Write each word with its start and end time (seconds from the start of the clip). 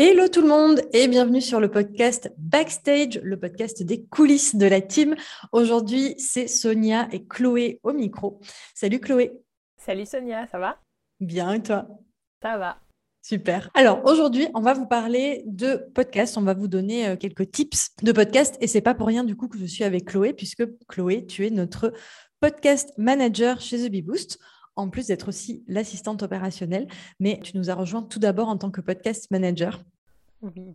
Hello 0.00 0.28
tout 0.28 0.42
le 0.42 0.46
monde 0.46 0.80
et 0.92 1.08
bienvenue 1.08 1.40
sur 1.40 1.58
le 1.58 1.68
podcast 1.68 2.32
Backstage, 2.38 3.18
le 3.24 3.36
podcast 3.36 3.82
des 3.82 4.04
coulisses 4.04 4.54
de 4.54 4.64
la 4.64 4.80
team. 4.80 5.16
Aujourd'hui, 5.50 6.14
c'est 6.18 6.46
Sonia 6.46 7.08
et 7.10 7.26
Chloé 7.26 7.80
au 7.82 7.92
micro. 7.92 8.38
Salut 8.76 9.00
Chloé. 9.00 9.32
Salut 9.76 10.06
Sonia, 10.06 10.46
ça 10.46 10.60
va? 10.60 10.78
Bien 11.18 11.52
et 11.54 11.62
toi? 11.64 11.88
Ça 12.40 12.58
va. 12.58 12.78
Super. 13.22 13.70
Alors 13.74 14.04
aujourd'hui, 14.04 14.46
on 14.54 14.60
va 14.60 14.72
vous 14.72 14.86
parler 14.86 15.42
de 15.46 15.90
podcast. 15.96 16.38
On 16.38 16.42
va 16.42 16.54
vous 16.54 16.68
donner 16.68 17.08
euh, 17.08 17.16
quelques 17.16 17.50
tips 17.50 17.96
de 18.00 18.12
podcast 18.12 18.56
et 18.60 18.68
c'est 18.68 18.80
pas 18.80 18.94
pour 18.94 19.08
rien 19.08 19.24
du 19.24 19.34
coup 19.34 19.48
que 19.48 19.58
je 19.58 19.66
suis 19.66 19.82
avec 19.82 20.04
Chloé 20.04 20.32
puisque 20.32 20.62
Chloé, 20.86 21.26
tu 21.26 21.44
es 21.44 21.50
notre 21.50 21.92
podcast 22.38 22.92
manager 22.98 23.60
chez 23.60 23.78
The 23.78 23.90
Bee 23.90 24.02
Boost 24.02 24.38
en 24.78 24.88
plus 24.88 25.06
d'être 25.08 25.28
aussi 25.28 25.64
l'assistante 25.66 26.22
opérationnelle. 26.22 26.88
Mais 27.20 27.40
tu 27.42 27.56
nous 27.56 27.70
as 27.70 27.74
rejoint 27.74 28.02
tout 28.02 28.18
d'abord 28.18 28.48
en 28.48 28.56
tant 28.56 28.70
que 28.70 28.80
podcast 28.80 29.30
manager. 29.30 29.84
Oui. 30.40 30.74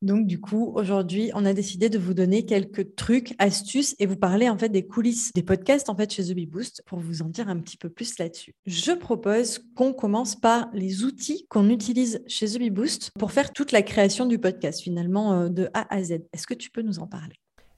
Donc, 0.00 0.26
du 0.26 0.40
coup, 0.40 0.72
aujourd'hui, 0.74 1.30
on 1.34 1.44
a 1.44 1.52
décidé 1.52 1.88
de 1.88 1.98
vous 1.98 2.14
donner 2.14 2.46
quelques 2.46 2.94
trucs, 2.94 3.34
astuces 3.38 3.96
et 3.98 4.06
vous 4.06 4.16
parler 4.16 4.48
en 4.48 4.56
fait 4.56 4.68
des 4.68 4.86
coulisses 4.86 5.32
des 5.34 5.42
podcasts 5.42 5.88
en 5.88 5.96
fait 5.96 6.12
chez 6.12 6.24
The 6.24 6.34
Bee 6.34 6.46
Boost 6.46 6.82
pour 6.86 7.00
vous 7.00 7.22
en 7.22 7.28
dire 7.28 7.48
un 7.48 7.58
petit 7.58 7.76
peu 7.76 7.90
plus 7.90 8.18
là-dessus. 8.18 8.54
Je 8.66 8.92
propose 8.92 9.60
qu'on 9.74 9.92
commence 9.92 10.36
par 10.36 10.68
les 10.72 11.04
outils 11.04 11.46
qu'on 11.48 11.68
utilise 11.68 12.22
chez 12.26 12.46
The 12.46 12.58
Bee 12.58 12.70
Boost 12.70 13.10
pour 13.18 13.32
faire 13.32 13.52
toute 13.52 13.72
la 13.72 13.82
création 13.82 14.26
du 14.26 14.38
podcast 14.38 14.80
finalement 14.80 15.32
euh, 15.34 15.48
de 15.48 15.68
A 15.74 15.92
à 15.94 16.02
Z. 16.02 16.20
Est-ce 16.32 16.46
que 16.46 16.54
tu 16.54 16.70
peux 16.70 16.82
nous 16.82 17.00
en 17.00 17.06
parler? 17.06 17.34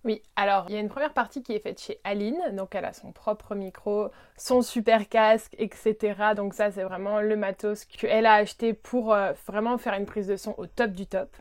Oui, 0.09 0.23
alors 0.37 0.65
il 0.71 0.75
y 0.75 0.79
a 0.79 0.81
une 0.81 0.89
première 0.89 1.13
partie 1.13 1.43
qui 1.43 1.53
est 1.53 1.59
faite 1.59 1.79
chez 1.83 2.01
Aline, 2.03 2.41
donc 2.53 2.75
elle 2.75 2.87
a 2.87 2.95
son 2.95 3.13
propre 3.13 3.55
micro, 3.55 4.09
son 4.39 4.63
super 4.63 5.07
casque, 5.11 5.55
etc. 5.59 6.33
Donc 6.35 6.55
ça 6.55 6.71
c'est 6.71 6.83
vraiment 6.83 7.21
le 7.21 7.37
matos 7.37 7.85
qu'elle 7.85 8.25
a 8.25 8.33
acheté 8.33 8.73
pour 8.73 9.13
euh, 9.13 9.33
vraiment 9.47 9.77
faire 9.77 9.93
une 9.93 10.07
prise 10.07 10.27
de 10.27 10.37
son 10.37 10.55
au 10.57 10.65
top 10.65 10.93
du 10.93 11.07
top. 11.07 11.37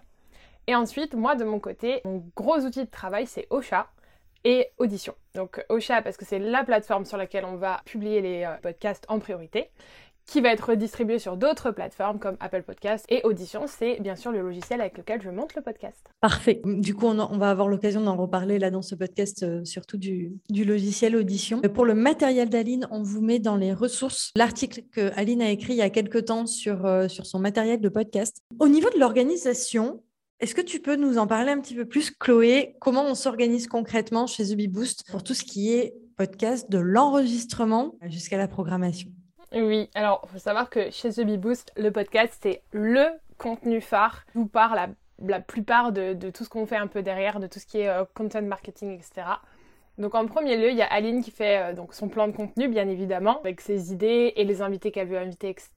Et 0.67 0.75
ensuite, 0.75 1.13
moi 1.13 1.35
de 1.35 1.45
mon 1.45 1.61
côté, 1.61 2.01
mon 2.03 2.22
gros 2.35 2.59
outil 2.59 2.83
de 2.83 2.89
travail 2.89 3.25
c'est 3.25 3.47
Ocha 3.51 3.88
et 4.44 4.67
Audition. 4.79 5.16
Donc 5.33 5.63
Ocha 5.69 6.01
parce 6.01 6.17
que 6.17 6.25
c'est 6.25 6.39
la 6.39 6.66
plateforme 6.66 7.06
sur 7.06 7.16
laquelle 7.16 7.45
on 7.45 7.56
va 7.56 7.79
publier 7.85 8.19
les 8.19 8.44
euh, 8.44 8.57
podcasts 8.61 9.06
en 9.07 9.19
priorité 9.19 9.69
qui 10.27 10.41
va 10.41 10.49
être 10.49 10.75
distribué 10.75 11.19
sur 11.19 11.38
d'autres 11.38 11.71
plateformes 11.71 12.19
comme 12.19 12.38
Apple 12.39 12.63
Podcast 12.63 13.05
et 13.09 13.21
Audition. 13.23 13.65
C'est 13.65 13.99
bien 14.01 14.15
sûr 14.15 14.31
le 14.31 14.41
logiciel 14.41 14.81
avec 14.81 14.97
lequel 14.97 15.21
je 15.21 15.29
monte 15.29 15.55
le 15.55 15.61
podcast. 15.61 16.05
Parfait. 16.19 16.61
Du 16.65 16.93
coup, 16.93 17.07
on, 17.07 17.38
va 17.38 17.49
avoir 17.49 17.67
l'occasion 17.69 18.01
d'en 18.01 18.17
reparler 18.17 18.59
là 18.59 18.69
dans 18.69 18.81
ce 18.81 18.93
podcast, 18.93 19.43
euh, 19.43 19.63
surtout 19.63 19.97
du, 19.97 20.38
logiciel 20.49 21.15
Audition. 21.15 21.61
Pour 21.61 21.85
le 21.85 21.95
matériel 21.95 22.49
d'Aline, 22.49 22.88
on 22.91 23.01
vous 23.01 23.21
met 23.21 23.39
dans 23.39 23.55
les 23.55 23.73
ressources 23.73 24.31
l'article 24.35 24.83
que 24.91 25.11
Aline 25.15 25.41
a 25.41 25.49
écrit 25.49 25.73
il 25.73 25.77
y 25.77 25.81
a 25.81 25.89
quelques 25.89 26.25
temps 26.25 26.45
sur, 26.45 26.85
euh, 26.85 27.07
sur 27.07 27.25
son 27.25 27.39
matériel 27.39 27.79
de 27.79 27.89
podcast. 27.89 28.44
Au 28.59 28.67
niveau 28.67 28.89
de 28.89 28.99
l'organisation, 28.99 30.03
est-ce 30.39 30.53
que 30.53 30.61
tu 30.61 30.79
peux 30.81 30.97
nous 30.97 31.17
en 31.17 31.25
parler 31.25 31.51
un 31.51 31.59
petit 31.59 31.73
peu 31.73 31.85
plus, 31.85 32.11
Chloé? 32.11 32.75
Comment 32.79 33.05
on 33.05 33.15
s'organise 33.15 33.67
concrètement 33.67 34.27
chez 34.27 34.45
The 34.45 34.69
Boost 34.69 35.05
pour 35.09 35.23
tout 35.23 35.33
ce 35.33 35.44
qui 35.44 35.73
est 35.73 35.95
podcast, 36.17 36.69
de 36.69 36.79
l'enregistrement 36.79 37.95
jusqu'à 38.03 38.38
la 38.38 38.47
programmation? 38.47 39.09
Oui, 39.53 39.90
alors 39.96 40.28
faut 40.31 40.40
savoir 40.40 40.69
que 40.69 40.90
chez 40.91 41.09
The 41.09 41.22
Bee 41.22 41.38
Boost, 41.38 41.72
le 41.78 41.91
podcast, 41.91 42.38
c'est 42.41 42.62
le 42.72 43.06
contenu 43.38 43.80
phare. 43.81 44.25
vous 44.34 44.47
parle 44.47 44.94
la, 45.25 45.40
plupart 45.40 45.91
de, 45.91 46.30
tout 46.31 46.44
ce 46.44 46.50
qu'on 46.50 46.66
fait 46.66 46.75
un 46.75 46.88
peu 46.88 47.02
derrière, 47.02 47.40
de 47.40 47.47
tout 47.47 47.59
ce 47.59 47.66
qui 47.66 47.80
est 47.80 47.88
euh, 47.88 48.03
content 48.13 48.41
marketing, 48.41 48.96
etc. 48.96 49.28
Donc 49.97 50.16
en 50.16 50.25
premier 50.28 50.57
lieu, 50.57 50.69
il 50.69 50.78
y 50.78 50.81
a 50.81 50.91
Aline 50.91 51.24
qui 51.24 51.31
fait 51.31 51.57
euh, 51.57 51.74
donc 51.74 51.94
son 51.94 52.09
plan 52.09 52.28
de 52.28 52.34
contenu, 52.34 52.68
bien 52.68 52.88
évidemment, 52.88 53.40
avec 53.40 53.62
ses 53.62 53.94
idées 53.94 54.34
et 54.36 54.44
les 54.44 54.62
invités 54.62 54.91
qu'elle 54.91 55.07
veut 55.07 55.18
inviter, 55.18 55.50
etc. 55.50 55.72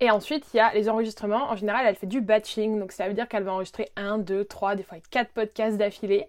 Et 0.00 0.10
ensuite, 0.10 0.44
il 0.52 0.58
y 0.58 0.60
a 0.60 0.74
les 0.74 0.88
enregistrements. 0.88 1.50
En 1.50 1.56
général, 1.56 1.86
elle 1.86 1.96
fait 1.96 2.06
du 2.06 2.20
batching, 2.20 2.78
donc 2.78 2.92
ça 2.92 3.08
veut 3.08 3.14
dire 3.14 3.28
qu'elle 3.28 3.44
va 3.44 3.52
enregistrer 3.52 3.88
un, 3.96 4.18
deux, 4.18 4.44
trois, 4.44 4.74
des 4.74 4.82
fois 4.82 4.98
quatre 5.10 5.30
podcasts 5.30 5.78
d'affilée. 5.78 6.26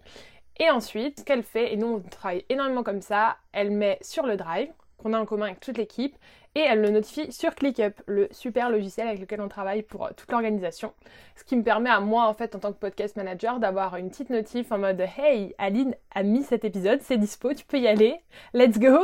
Et 0.60 0.70
ensuite, 0.70 1.20
ce 1.20 1.24
qu'elle 1.24 1.42
fait, 1.42 1.72
et 1.72 1.76
nous 1.76 1.86
on 1.86 2.00
travaille 2.00 2.44
énormément 2.48 2.82
comme 2.82 3.02
ça, 3.02 3.36
elle 3.52 3.70
met 3.70 3.98
sur 4.00 4.26
le 4.26 4.36
drive, 4.36 4.70
qu'on 4.98 5.14
a 5.14 5.20
en 5.20 5.24
commun 5.24 5.46
avec 5.46 5.60
toute 5.60 5.78
l'équipe 5.78 6.16
et 6.54 6.60
elle 6.60 6.82
le 6.82 6.90
notifie 6.90 7.30
sur 7.32 7.54
ClickUp, 7.54 8.02
le 8.06 8.28
super 8.30 8.70
logiciel 8.70 9.06
avec 9.06 9.20
lequel 9.20 9.40
on 9.40 9.48
travaille 9.48 9.82
pour 9.82 10.06
euh, 10.06 10.10
toute 10.16 10.30
l'organisation. 10.30 10.92
Ce 11.36 11.44
qui 11.44 11.56
me 11.56 11.62
permet 11.62 11.90
à 11.90 12.00
moi, 12.00 12.26
en 12.26 12.34
fait, 12.34 12.54
en 12.54 12.58
tant 12.58 12.72
que 12.72 12.78
podcast 12.78 13.16
manager, 13.16 13.60
d'avoir 13.60 13.96
une 13.96 14.10
petite 14.10 14.30
notif 14.30 14.72
en 14.72 14.78
mode 14.78 15.00
Hey, 15.16 15.54
Aline 15.58 15.94
a 16.14 16.22
mis 16.22 16.42
cet 16.42 16.64
épisode, 16.64 17.00
c'est 17.02 17.16
dispo, 17.16 17.54
tu 17.54 17.64
peux 17.64 17.78
y 17.78 17.86
aller, 17.86 18.16
let's 18.54 18.78
go! 18.78 18.98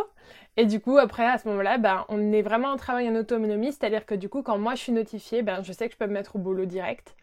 Et 0.57 0.67
du 0.67 0.81
coup, 0.81 0.99
après, 0.99 1.27
à 1.27 1.39
ce 1.39 1.49
moment-là, 1.49 1.79
ben, 1.79 2.05
on 2.09 2.33
est 2.33 2.43
vraiment 2.43 2.69
en 2.69 2.77
travail 2.77 3.09
en 3.09 3.15
autonomie, 3.17 3.73
c'est-à-dire 3.73 4.07
que 4.07 4.15
du 4.15 4.29
coup, 4.29 4.43
quand 4.43 4.59
moi 4.59 4.75
je 4.75 4.83
suis 4.83 4.93
notifiée, 4.93 5.43
ben, 5.43 5.63
je 5.63 5.73
sais 5.73 5.89
que 5.89 5.95
je 5.95 5.99
peux 5.99 6.07
me 6.07 6.13
mettre 6.13 6.37
au 6.37 6.39
boulot 6.39 6.65
direct. 6.65 7.15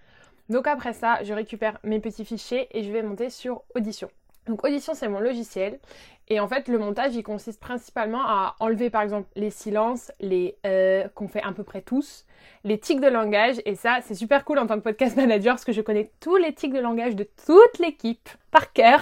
Donc 0.50 0.68
après 0.68 0.94
ça, 0.94 1.24
je 1.24 1.34
récupère 1.34 1.80
mes 1.84 2.00
petits 2.00 2.26
fichiers 2.26 2.68
et 2.78 2.84
je 2.84 2.92
vais 2.92 3.04
monter 3.04 3.30
sur 3.30 3.64
Audition. 3.74 4.10
Donc 4.48 4.66
Audition, 4.66 4.94
c'est 4.94 5.08
mon 5.08 5.20
logiciel. 5.20 5.80
Et 6.32 6.40
en 6.40 6.48
fait, 6.48 6.70
le 6.70 6.78
montage, 6.78 7.14
il 7.14 7.24
consiste 7.24 7.60
principalement 7.60 8.22
à 8.22 8.56
enlever, 8.62 8.90
par 8.90 9.02
exemple, 9.02 9.28
les 9.36 9.50
silences, 9.50 10.14
les 10.22 10.56
euh 10.66 11.10
qu'on 11.14 11.28
fait 11.28 11.42
à 11.42 11.52
peu 11.52 11.64
près 11.64 11.82
tous, 11.82 12.26
les 12.64 12.80
tics 12.80 13.02
de 13.02 13.08
langage. 13.08 13.58
Et 13.66 13.76
ça, 13.76 14.00
c'est 14.02 14.16
super 14.16 14.46
cool 14.46 14.58
en 14.58 14.66
tant 14.66 14.76
que 14.76 14.84
podcast 14.84 15.18
manager 15.18 15.56
parce 15.56 15.66
que 15.66 15.74
je 15.74 15.82
connais 15.82 16.10
tous 16.22 16.38
les 16.38 16.54
tics 16.54 16.72
de 16.72 16.80
langage 16.80 17.18
de 17.18 17.28
toute 17.46 17.80
l'équipe 17.80 18.30
par 18.50 18.72
cœur. 18.72 19.02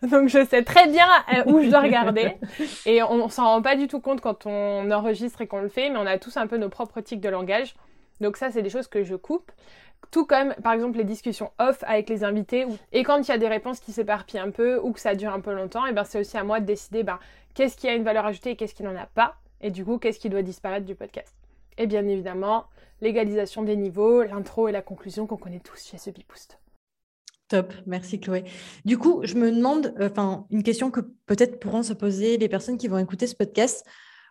Donc 0.00 0.28
je 0.28 0.46
sais 0.46 0.62
très 0.62 0.86
bien 0.86 1.08
euh, 1.34 1.42
où 1.44 1.60
je 1.62 1.68
dois 1.68 1.80
regarder. 1.80 2.36
Et 2.86 3.02
on, 3.02 3.28
s'en 3.28 3.44
rend 3.44 3.60
pas 3.60 3.76
du 3.76 3.86
tout 3.86 4.00
compte 4.00 4.22
quand 4.22 4.46
on 4.46 4.90
enregistre 4.90 5.42
et 5.42 5.46
qu'on 5.46 5.60
le 5.60 5.68
fait, 5.68 5.90
mais 5.90 5.98
on 5.98 6.06
a 6.06 6.16
tous 6.16 6.38
un 6.38 6.46
peu 6.46 6.56
nos 6.56 6.70
propres 6.70 7.02
tics 7.02 7.20
de 7.20 7.28
langage. 7.28 7.74
Donc 8.22 8.38
ça, 8.38 8.50
c'est 8.50 8.62
des 8.62 8.70
choses 8.70 8.88
que 8.88 9.02
je 9.02 9.14
coupe. 9.14 9.52
Tout 10.10 10.26
comme, 10.26 10.54
par 10.62 10.72
exemple, 10.72 10.98
les 10.98 11.04
discussions 11.04 11.52
off 11.58 11.82
avec 11.86 12.08
les 12.08 12.24
invités. 12.24 12.66
Et 12.92 13.02
quand 13.02 13.18
il 13.18 13.28
y 13.28 13.32
a 13.32 13.38
des 13.38 13.48
réponses 13.48 13.80
qui 13.80 13.92
s'éparpillent 13.92 14.40
un 14.40 14.50
peu 14.50 14.78
ou 14.78 14.92
que 14.92 15.00
ça 15.00 15.14
dure 15.14 15.32
un 15.32 15.40
peu 15.40 15.52
longtemps, 15.54 15.86
et 15.86 15.92
ben 15.92 16.04
c'est 16.04 16.20
aussi 16.20 16.36
à 16.36 16.44
moi 16.44 16.60
de 16.60 16.66
décider 16.66 17.02
ben, 17.02 17.18
qu'est-ce 17.54 17.76
qui 17.76 17.88
a 17.88 17.94
une 17.94 18.04
valeur 18.04 18.26
ajoutée 18.26 18.50
et 18.50 18.56
qu'est-ce 18.56 18.74
qui 18.74 18.82
n'en 18.82 18.96
a 18.96 19.06
pas. 19.06 19.36
Et 19.60 19.70
du 19.70 19.84
coup, 19.84 19.98
qu'est-ce 19.98 20.18
qui 20.18 20.28
doit 20.28 20.42
disparaître 20.42 20.86
du 20.86 20.94
podcast. 20.94 21.34
Et 21.78 21.86
bien 21.86 22.06
évidemment, 22.06 22.66
l'égalisation 23.00 23.62
des 23.62 23.76
niveaux, 23.76 24.22
l'intro 24.22 24.68
et 24.68 24.72
la 24.72 24.82
conclusion 24.82 25.26
qu'on 25.26 25.36
connaît 25.36 25.60
tous 25.60 25.84
chez 25.84 25.98
ce. 25.98 26.10
Top, 27.48 27.72
merci 27.86 28.18
Chloé. 28.18 28.44
Du 28.84 28.98
coup, 28.98 29.20
je 29.22 29.36
me 29.36 29.52
demande, 29.52 29.94
euh, 30.00 30.08
enfin, 30.10 30.46
une 30.50 30.64
question 30.64 30.90
que 30.90 31.00
peut-être 31.26 31.60
pourront 31.60 31.84
se 31.84 31.92
poser 31.92 32.38
les 32.38 32.48
personnes 32.48 32.76
qui 32.76 32.88
vont 32.88 32.98
écouter 32.98 33.26
ce 33.28 33.36
podcast. 33.36 33.86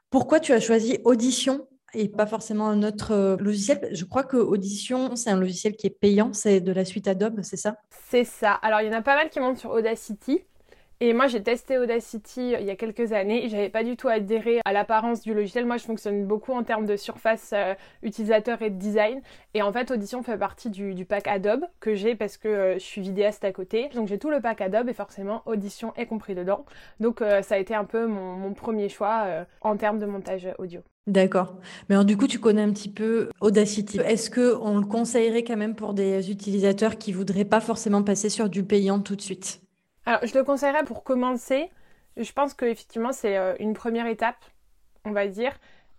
Pourquoi 0.09 0.39
tu 0.39 0.51
as 0.51 0.59
choisi 0.59 0.99
Audition 1.05 1.65
et 1.95 2.09
pas 2.09 2.25
forcément 2.25 2.67
un 2.67 2.83
autre 2.83 3.11
euh, 3.11 3.37
logiciel. 3.37 3.89
Je 3.91 4.05
crois 4.05 4.23
que 4.23 4.37
Audition, 4.37 5.15
c'est 5.15 5.29
un 5.29 5.39
logiciel 5.39 5.75
qui 5.75 5.87
est 5.87 5.97
payant, 5.97 6.33
c'est 6.33 6.61
de 6.61 6.71
la 6.71 6.85
suite 6.85 7.07
Adobe, 7.07 7.41
c'est 7.41 7.57
ça? 7.57 7.77
C'est 8.09 8.23
ça. 8.23 8.53
Alors, 8.53 8.81
il 8.81 8.87
y 8.87 8.89
en 8.89 8.97
a 8.97 9.01
pas 9.01 9.15
mal 9.15 9.29
qui 9.29 9.39
montent 9.39 9.57
sur 9.57 9.71
Audacity. 9.71 10.45
Et 11.01 11.11
moi, 11.11 11.27
j'ai 11.27 11.43
testé 11.43 11.77
Audacity 11.77 12.55
euh, 12.55 12.59
il 12.61 12.65
y 12.65 12.69
a 12.69 12.77
quelques 12.77 13.11
années 13.11 13.49
j'avais 13.49 13.69
pas 13.69 13.83
du 13.83 13.97
tout 13.97 14.07
adhéré 14.07 14.61
à 14.63 14.71
l'apparence 14.71 15.21
du 15.21 15.33
logiciel. 15.33 15.65
Moi, 15.65 15.75
je 15.77 15.83
fonctionne 15.83 16.25
beaucoup 16.25 16.53
en 16.53 16.63
termes 16.63 16.85
de 16.85 16.95
surface 16.95 17.51
euh, 17.53 17.73
utilisateur 18.01 18.61
et 18.61 18.69
de 18.69 18.79
design. 18.79 19.21
Et 19.53 19.61
en 19.61 19.73
fait, 19.73 19.91
Audition 19.91 20.23
fait 20.23 20.37
partie 20.37 20.69
du, 20.69 21.05
pack 21.05 21.27
Adobe 21.27 21.65
que 21.81 21.95
j'ai 21.95 22.15
parce 22.15 22.37
que 22.37 22.75
je 22.75 22.83
suis 22.83 23.01
vidéaste 23.01 23.43
à 23.43 23.51
côté. 23.51 23.89
Donc, 23.93 24.07
j'ai 24.07 24.17
tout 24.17 24.29
le 24.29 24.39
pack 24.39 24.61
Adobe 24.61 24.87
et 24.87 24.93
forcément, 24.93 25.43
Audition 25.45 25.93
est 25.97 26.05
compris 26.05 26.33
dedans. 26.33 26.65
Donc, 26.99 27.19
ça 27.19 27.55
a 27.55 27.57
été 27.57 27.75
un 27.75 27.85
peu 27.85 28.07
mon, 28.07 28.53
premier 28.53 28.89
choix 28.89 29.45
en 29.61 29.75
termes 29.77 29.99
de 29.99 30.05
montage 30.05 30.47
audio. 30.57 30.81
D'accord. 31.07 31.55
Mais 31.89 32.03
du 32.05 32.17
coup, 32.17 32.27
tu 32.27 32.39
connais 32.39 32.61
un 32.61 32.71
petit 32.71 32.89
peu 32.89 33.29
Audacity. 33.41 33.99
Est-ce 33.99 34.31
qu'on 34.31 34.79
le 34.79 34.85
conseillerait 34.85 35.43
quand 35.43 35.57
même 35.57 35.75
pour 35.75 35.93
des 35.93 36.31
utilisateurs 36.31 36.97
qui 36.97 37.11
voudraient 37.11 37.45
pas 37.45 37.61
forcément 37.61 38.03
passer 38.03 38.29
sur 38.29 38.49
du 38.49 38.63
payant 38.63 38.99
tout 38.99 39.15
de 39.15 39.21
suite? 39.21 39.64
Alors, 40.05 40.19
je 40.23 40.37
le 40.37 40.43
conseillerais 40.43 40.83
pour 40.83 41.03
commencer. 41.03 41.71
Je 42.17 42.31
pense 42.31 42.53
qu'effectivement, 42.53 43.11
c'est 43.11 43.37
euh, 43.37 43.55
une 43.59 43.73
première 43.73 44.05
étape, 44.05 44.37
on 45.03 45.11
va 45.11 45.27
dire. 45.27 45.51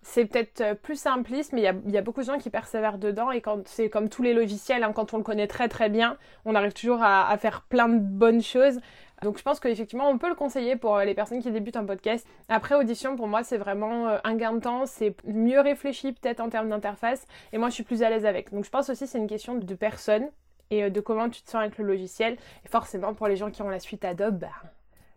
C'est 0.02 0.26
peut-être 0.26 0.60
euh, 0.60 0.74
plus 0.74 0.94
simpliste, 0.94 1.52
mais 1.52 1.62
il 1.62 1.92
y, 1.92 1.98
a, 1.98 2.02
beaucoup 2.02 2.20
de 2.20 2.26
gens 2.26 2.38
qui 2.38 2.48
persévèrent 2.48 2.98
dedans. 2.98 3.32
Et 3.32 3.40
quand 3.40 3.66
c'est 3.66 3.90
comme 3.90 4.08
tous 4.08 4.22
les 4.22 4.32
logiciels, 4.32 4.84
hein, 4.84 4.92
quand 4.94 5.12
on 5.12 5.16
le 5.16 5.24
connaît 5.24 5.48
très 5.48 5.68
très 5.68 5.88
bien, 5.88 6.16
on 6.44 6.54
arrive 6.54 6.72
toujours 6.72 7.02
à, 7.02 7.36
faire 7.38 7.62
plein 7.62 7.88
de 7.88 7.98
bonnes 7.98 8.42
choses. 8.42 8.78
Donc 9.22 9.38
je 9.38 9.42
pense 9.42 9.58
qu'effectivement, 9.58 10.08
on 10.08 10.18
peut 10.18 10.28
le 10.28 10.36
conseiller 10.36 10.76
pour 10.76 10.96
euh, 10.96 11.04
les 11.04 11.14
personnes 11.14 11.42
qui 11.42 11.50
débutent 11.50 11.76
un 11.76 11.84
podcast. 11.84 12.24
Après, 12.48 12.76
audition, 12.76 13.16
pour 13.16 13.26
moi, 13.26 13.42
c'est 13.42 13.58
vraiment 13.58 14.18
un 14.22 14.34
gain 14.36 14.52
de 14.52 14.60
temps. 14.60 14.86
C'est 14.86 15.16
mieux 15.26 15.60
réfléchi 15.60 16.12
peut-être 16.12 16.40
en 16.40 16.48
termes 16.48 16.68
d'interface. 16.68 17.26
Et 17.52 17.58
moi, 17.58 17.70
je 17.70 17.74
suis 17.74 17.84
plus 17.84 18.04
à 18.04 18.10
l'aise 18.10 18.24
avec. 18.24 18.52
Donc 18.52 18.64
je 18.64 18.70
pense 18.70 18.88
aussi 18.88 19.08
c'est 19.08 19.18
une 19.18 19.26
question 19.26 19.56
de 19.56 19.74
personne 19.74 20.30
et 20.70 20.90
de 20.90 21.00
comment 21.00 21.28
tu 21.28 21.42
te 21.42 21.50
sens 21.50 21.60
avec 21.60 21.78
le 21.78 21.84
logiciel. 21.84 22.36
Et 22.64 22.68
forcément, 22.68 23.14
pour 23.14 23.28
les 23.28 23.36
gens 23.36 23.50
qui 23.50 23.62
ont 23.62 23.68
la 23.68 23.80
suite 23.80 24.04
Adobe, 24.04 24.38
bah, 24.38 24.48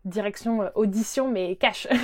direction 0.05 0.61
euh, 0.61 0.69
audition, 0.75 1.29
mais 1.29 1.55
cash. 1.55 1.87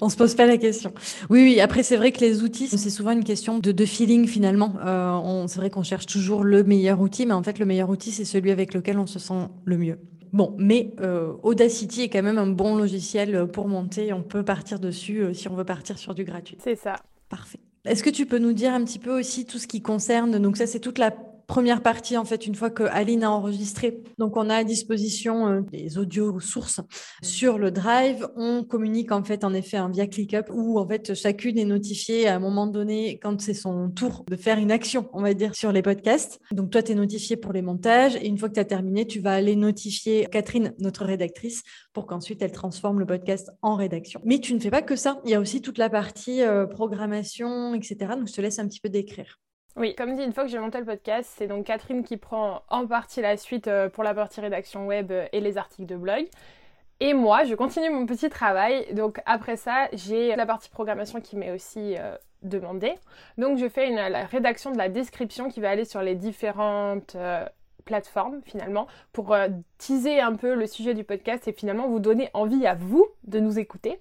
On 0.00 0.08
se 0.08 0.16
pose 0.16 0.34
pas 0.34 0.46
la 0.46 0.56
question. 0.56 0.92
Oui, 1.30 1.42
oui. 1.42 1.60
Après, 1.60 1.84
c'est 1.84 1.96
vrai 1.96 2.10
que 2.10 2.18
les 2.18 2.42
outils, 2.42 2.66
c'est 2.66 2.90
souvent 2.90 3.12
une 3.12 3.22
question 3.22 3.60
de, 3.60 3.84
feeling 3.84 4.26
finalement. 4.26 4.74
Euh, 4.84 5.46
c'est 5.46 5.60
vrai 5.60 5.70
qu'on 5.70 5.84
cherche 5.84 6.06
toujours 6.06 6.42
le 6.42 6.64
meilleur 6.64 7.00
outil, 7.00 7.26
mais 7.26 7.34
en 7.34 7.44
fait, 7.44 7.60
le 7.60 7.66
meilleur 7.66 7.88
outil, 7.88 8.10
c'est 8.10 8.24
celui 8.24 8.50
avec 8.50 8.74
lequel 8.74 8.98
on 8.98 9.06
se 9.06 9.20
sent 9.20 9.48
le 9.64 9.78
mieux. 9.78 10.00
Bon, 10.32 10.56
mais 10.58 10.94
euh, 11.00 11.34
Audacity 11.44 12.02
est 12.02 12.08
quand 12.08 12.22
même 12.22 12.38
un 12.38 12.48
bon 12.48 12.74
logiciel 12.74 13.46
pour 13.52 13.68
monter. 13.68 14.12
On 14.12 14.22
peut 14.22 14.44
partir 14.44 14.80
dessus 14.80 15.32
si 15.32 15.46
on 15.46 15.54
veut 15.54 15.64
partir 15.64 15.96
sur 15.96 16.14
du 16.14 16.24
gratuit. 16.24 16.56
C'est 16.60 16.74
ça. 16.74 16.96
Parfait. 17.28 17.60
Est-ce 17.84 18.02
que 18.02 18.10
tu 18.10 18.26
peux 18.26 18.38
nous 18.38 18.52
dire 18.52 18.72
un 18.72 18.84
petit 18.84 18.98
peu 18.98 19.16
aussi 19.16 19.44
tout 19.44 19.58
ce 19.58 19.66
qui 19.66 19.82
concerne, 19.82 20.38
donc 20.38 20.56
ça 20.56 20.66
c'est 20.66 20.80
toute 20.80 20.98
la 20.98 21.12
première 21.52 21.82
partie, 21.82 22.16
en 22.16 22.24
fait, 22.24 22.46
une 22.46 22.54
fois 22.54 22.70
que 22.70 22.84
Aline 22.84 23.24
a 23.24 23.30
enregistré, 23.30 24.00
donc 24.16 24.38
on 24.38 24.48
a 24.48 24.54
à 24.56 24.64
disposition 24.64 25.48
euh, 25.48 25.60
des 25.60 25.98
audios 25.98 26.40
sources 26.40 26.80
sur 27.22 27.58
le 27.58 27.70
Drive. 27.70 28.26
On 28.36 28.64
communique 28.64 29.12
en 29.12 29.22
fait, 29.22 29.44
en 29.44 29.52
effet, 29.52 29.76
un 29.76 29.90
via 29.90 30.06
ClickUp 30.06 30.46
où 30.50 30.78
en 30.78 30.88
fait 30.88 31.12
chacune 31.12 31.58
est 31.58 31.66
notifiée 31.66 32.26
à 32.26 32.36
un 32.36 32.38
moment 32.38 32.66
donné 32.66 33.18
quand 33.22 33.38
c'est 33.42 33.52
son 33.52 33.90
tour 33.90 34.24
de 34.30 34.36
faire 34.36 34.56
une 34.56 34.72
action, 34.72 35.10
on 35.12 35.20
va 35.20 35.34
dire, 35.34 35.54
sur 35.54 35.72
les 35.72 35.82
podcasts. 35.82 36.40
Donc 36.52 36.70
toi, 36.70 36.82
tu 36.82 36.92
es 36.92 36.94
notifié 36.94 37.36
pour 37.36 37.52
les 37.52 37.60
montages 37.60 38.16
et 38.16 38.28
une 38.28 38.38
fois 38.38 38.48
que 38.48 38.54
tu 38.54 38.60
as 38.60 38.64
terminé, 38.64 39.06
tu 39.06 39.20
vas 39.20 39.34
aller 39.34 39.54
notifier 39.54 40.26
Catherine, 40.32 40.72
notre 40.78 41.04
rédactrice, 41.04 41.64
pour 41.92 42.06
qu'ensuite 42.06 42.40
elle 42.40 42.52
transforme 42.52 42.98
le 42.98 43.04
podcast 43.04 43.50
en 43.60 43.76
rédaction. 43.76 44.22
Mais 44.24 44.38
tu 44.38 44.54
ne 44.54 44.58
fais 44.58 44.70
pas 44.70 44.80
que 44.80 44.96
ça. 44.96 45.20
Il 45.26 45.30
y 45.30 45.34
a 45.34 45.40
aussi 45.40 45.60
toute 45.60 45.76
la 45.76 45.90
partie 45.90 46.40
euh, 46.40 46.64
programmation, 46.64 47.74
etc. 47.74 48.12
Donc 48.16 48.28
je 48.28 48.32
te 48.32 48.40
laisse 48.40 48.58
un 48.58 48.66
petit 48.66 48.80
peu 48.80 48.88
décrire. 48.88 49.38
Oui, 49.74 49.94
comme 49.94 50.14
dit, 50.14 50.22
une 50.22 50.34
fois 50.34 50.44
que 50.44 50.50
j'ai 50.50 50.58
monté 50.58 50.78
le 50.78 50.84
podcast, 50.84 51.32
c'est 51.34 51.46
donc 51.46 51.64
Catherine 51.64 52.04
qui 52.04 52.18
prend 52.18 52.62
en 52.68 52.86
partie 52.86 53.22
la 53.22 53.38
suite 53.38 53.68
euh, 53.68 53.88
pour 53.88 54.04
la 54.04 54.12
partie 54.12 54.40
rédaction 54.42 54.86
web 54.86 55.10
euh, 55.10 55.26
et 55.32 55.40
les 55.40 55.56
articles 55.56 55.86
de 55.86 55.96
blog. 55.96 56.26
Et 57.00 57.14
moi, 57.14 57.44
je 57.44 57.54
continue 57.54 57.88
mon 57.88 58.04
petit 58.04 58.28
travail. 58.28 58.92
Donc 58.92 59.20
après 59.24 59.56
ça, 59.56 59.88
j'ai 59.94 60.36
la 60.36 60.44
partie 60.44 60.68
programmation 60.68 61.22
qui 61.22 61.36
m'est 61.36 61.52
aussi 61.52 61.96
euh, 61.96 62.16
demandée. 62.42 62.92
Donc 63.38 63.56
je 63.56 63.66
fais 63.66 63.88
une, 63.88 63.96
la 63.96 64.26
rédaction 64.26 64.72
de 64.72 64.78
la 64.78 64.90
description 64.90 65.48
qui 65.48 65.60
va 65.60 65.70
aller 65.70 65.86
sur 65.86 66.02
les 66.02 66.16
différentes 66.16 67.16
plateformes 67.86 68.40
finalement 68.44 68.86
pour 69.12 69.34
teaser 69.78 70.20
un 70.20 70.36
peu 70.36 70.54
le 70.54 70.66
sujet 70.66 70.94
du 70.94 71.02
podcast 71.02 71.48
et 71.48 71.52
finalement 71.52 71.88
vous 71.88 71.98
donner 71.98 72.30
envie 72.34 72.66
à 72.66 72.74
vous 72.74 73.06
de 73.24 73.40
nous 73.40 73.58
écouter. 73.58 73.98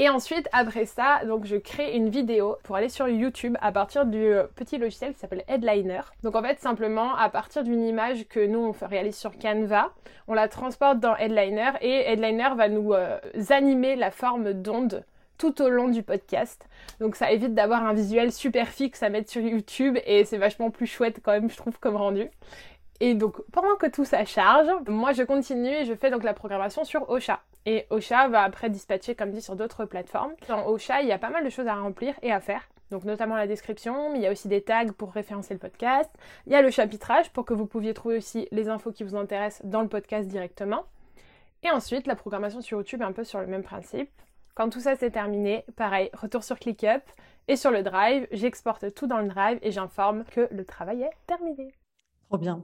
Et 0.00 0.08
ensuite, 0.08 0.48
après 0.52 0.86
ça, 0.86 1.24
donc 1.26 1.44
je 1.44 1.56
crée 1.56 1.96
une 1.96 2.08
vidéo 2.08 2.56
pour 2.62 2.76
aller 2.76 2.88
sur 2.88 3.08
YouTube 3.08 3.56
à 3.60 3.72
partir 3.72 4.06
du 4.06 4.16
euh, 4.16 4.44
petit 4.54 4.78
logiciel 4.78 5.12
qui 5.12 5.18
s'appelle 5.18 5.42
Headliner. 5.48 6.02
Donc 6.22 6.36
en 6.36 6.42
fait, 6.42 6.60
simplement 6.60 7.16
à 7.16 7.28
partir 7.30 7.64
d'une 7.64 7.82
image 7.82 8.28
que 8.28 8.46
nous 8.46 8.60
on 8.60 8.86
réalise 8.86 9.16
sur 9.16 9.36
Canva, 9.36 9.92
on 10.28 10.34
la 10.34 10.46
transporte 10.46 11.00
dans 11.00 11.16
Headliner 11.16 11.72
et 11.80 12.12
Headliner 12.12 12.50
va 12.56 12.68
nous 12.68 12.92
euh, 12.92 13.18
animer 13.50 13.96
la 13.96 14.12
forme 14.12 14.52
d'onde 14.52 15.04
tout 15.36 15.60
au 15.62 15.68
long 15.68 15.88
du 15.88 16.04
podcast. 16.04 16.64
Donc 17.00 17.16
ça 17.16 17.32
évite 17.32 17.54
d'avoir 17.54 17.84
un 17.84 17.92
visuel 17.92 18.30
super 18.30 18.68
fixe 18.68 19.02
à 19.02 19.08
mettre 19.08 19.28
sur 19.28 19.42
YouTube 19.42 19.98
et 20.06 20.24
c'est 20.24 20.38
vachement 20.38 20.70
plus 20.70 20.86
chouette 20.86 21.18
quand 21.24 21.32
même 21.32 21.50
je 21.50 21.56
trouve 21.56 21.76
comme 21.80 21.96
rendu. 21.96 22.30
Et 23.00 23.14
donc 23.14 23.42
pendant 23.50 23.74
que 23.74 23.86
tout 23.88 24.04
ça 24.04 24.24
charge, 24.24 24.68
moi 24.86 25.12
je 25.12 25.24
continue 25.24 25.74
et 25.74 25.84
je 25.86 25.94
fais 25.94 26.12
donc 26.12 26.22
la 26.22 26.34
programmation 26.34 26.84
sur 26.84 27.10
Ocha. 27.10 27.40
Et 27.66 27.86
Ocha 27.90 28.28
va 28.28 28.42
après 28.42 28.70
dispatcher, 28.70 29.14
comme 29.14 29.30
dit, 29.30 29.42
sur 29.42 29.56
d'autres 29.56 29.84
plateformes. 29.84 30.32
Dans 30.48 30.66
Ocha, 30.66 31.02
il 31.02 31.08
y 31.08 31.12
a 31.12 31.18
pas 31.18 31.30
mal 31.30 31.44
de 31.44 31.50
choses 31.50 31.66
à 31.66 31.74
remplir 31.74 32.14
et 32.22 32.32
à 32.32 32.40
faire. 32.40 32.68
Donc 32.90 33.04
notamment 33.04 33.36
la 33.36 33.46
description, 33.46 34.10
mais 34.10 34.18
il 34.18 34.22
y 34.22 34.26
a 34.26 34.32
aussi 34.32 34.48
des 34.48 34.62
tags 34.62 34.92
pour 34.96 35.12
référencer 35.12 35.52
le 35.52 35.60
podcast. 35.60 36.10
Il 36.46 36.52
y 36.52 36.56
a 36.56 36.62
le 36.62 36.70
chapitrage 36.70 37.30
pour 37.30 37.44
que 37.44 37.52
vous 37.52 37.66
pouviez 37.66 37.92
trouver 37.92 38.16
aussi 38.16 38.48
les 38.50 38.68
infos 38.68 38.92
qui 38.92 39.04
vous 39.04 39.16
intéressent 39.16 39.66
dans 39.68 39.82
le 39.82 39.88
podcast 39.88 40.28
directement. 40.28 40.84
Et 41.62 41.70
ensuite, 41.70 42.06
la 42.06 42.16
programmation 42.16 42.60
sur 42.60 42.78
YouTube 42.78 43.02
est 43.02 43.04
un 43.04 43.12
peu 43.12 43.24
sur 43.24 43.40
le 43.40 43.46
même 43.46 43.62
principe. 43.62 44.10
Quand 44.54 44.70
tout 44.70 44.80
ça 44.80 44.96
c'est 44.96 45.10
terminé, 45.10 45.64
pareil, 45.76 46.10
retour 46.14 46.42
sur 46.42 46.58
ClickUp 46.58 47.02
et 47.46 47.56
sur 47.56 47.70
le 47.70 47.82
Drive, 47.82 48.26
j'exporte 48.32 48.92
tout 48.94 49.06
dans 49.06 49.18
le 49.18 49.28
Drive 49.28 49.58
et 49.62 49.70
j'informe 49.70 50.24
que 50.24 50.48
le 50.50 50.64
travail 50.64 51.02
est 51.02 51.16
terminé. 51.26 51.72
Trop 52.28 52.36
bien, 52.36 52.62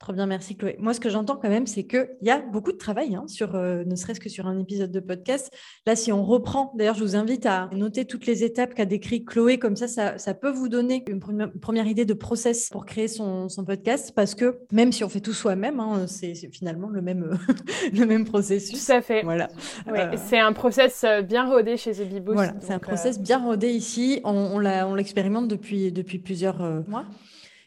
trop 0.00 0.12
bien, 0.12 0.26
merci 0.26 0.56
Chloé. 0.56 0.74
Moi, 0.80 0.92
ce 0.92 0.98
que 0.98 1.08
j'entends 1.08 1.36
quand 1.36 1.48
même, 1.48 1.68
c'est 1.68 1.84
qu'il 1.84 2.08
y 2.22 2.30
a 2.30 2.40
beaucoup 2.40 2.72
de 2.72 2.76
travail, 2.76 3.14
hein, 3.14 3.22
sur, 3.28 3.54
euh, 3.54 3.84
ne 3.84 3.94
serait-ce 3.94 4.18
que 4.18 4.28
sur 4.28 4.48
un 4.48 4.58
épisode 4.58 4.90
de 4.90 4.98
podcast. 4.98 5.54
Là, 5.86 5.94
si 5.94 6.10
on 6.10 6.24
reprend, 6.24 6.72
d'ailleurs, 6.74 6.96
je 6.96 7.04
vous 7.04 7.14
invite 7.14 7.46
à 7.46 7.70
noter 7.72 8.06
toutes 8.06 8.26
les 8.26 8.42
étapes 8.42 8.74
qu'a 8.74 8.86
décrit 8.86 9.24
Chloé, 9.24 9.60
comme 9.60 9.76
ça, 9.76 10.18
ça, 10.18 10.34
peut 10.34 10.50
vous 10.50 10.68
donner 10.68 11.04
une 11.06 11.20
première 11.60 11.86
idée 11.86 12.04
de 12.04 12.12
process 12.12 12.70
pour 12.70 12.86
créer 12.86 13.06
son, 13.06 13.46
podcast, 13.64 14.12
parce 14.16 14.34
que 14.34 14.58
même 14.72 14.90
si 14.90 15.04
on 15.04 15.08
fait 15.08 15.20
tout 15.20 15.32
soi-même, 15.32 15.78
hein, 15.78 16.08
c'est 16.08 16.34
finalement 16.50 16.88
le 16.88 17.00
même, 17.00 17.38
le 17.92 18.06
même 18.06 18.24
processus. 18.24 18.84
Tout 18.84 18.92
à 18.92 19.00
fait. 19.00 19.22
Voilà. 19.22 19.48
Euh, 19.86 20.16
c'est 20.26 20.40
un 20.40 20.52
process 20.52 21.04
euh, 21.04 21.22
bien 21.22 21.48
rodé 21.48 21.76
chez 21.76 21.92
The 21.92 22.20
Boost. 22.20 22.34
Voilà, 22.34 22.54
c'est 22.58 22.72
un 22.72 22.80
process 22.80 23.20
bien 23.20 23.38
rodé 23.38 23.68
ici. 23.68 24.20
On, 24.24 24.60
on 24.60 24.94
l'expérimente 24.96 25.46
depuis, 25.46 25.92
depuis 25.92 26.18
plusieurs 26.18 26.58
mois. 26.88 27.04